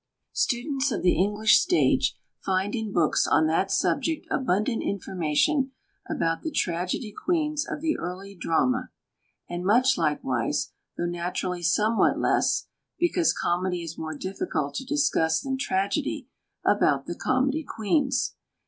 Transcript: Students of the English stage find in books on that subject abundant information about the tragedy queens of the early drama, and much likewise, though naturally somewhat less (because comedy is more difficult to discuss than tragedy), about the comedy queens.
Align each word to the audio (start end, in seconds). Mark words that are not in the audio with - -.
Students 0.33 0.91
of 0.91 1.03
the 1.03 1.15
English 1.15 1.59
stage 1.61 2.17
find 2.39 2.73
in 2.73 2.91
books 2.91 3.27
on 3.27 3.45
that 3.45 3.69
subject 3.69 4.25
abundant 4.31 4.81
information 4.81 5.73
about 6.09 6.41
the 6.41 6.49
tragedy 6.49 7.11
queens 7.13 7.67
of 7.69 7.81
the 7.81 7.95
early 7.99 8.33
drama, 8.33 8.89
and 9.47 9.63
much 9.63 9.99
likewise, 9.99 10.71
though 10.97 11.05
naturally 11.05 11.61
somewhat 11.61 12.17
less 12.17 12.65
(because 12.97 13.31
comedy 13.31 13.83
is 13.83 13.95
more 13.95 14.17
difficult 14.17 14.73
to 14.73 14.83
discuss 14.83 15.39
than 15.39 15.55
tragedy), 15.55 16.27
about 16.65 17.05
the 17.05 17.13
comedy 17.13 17.63
queens. 17.63 18.33